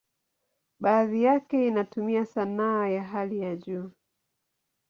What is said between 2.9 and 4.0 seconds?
hali ya juu.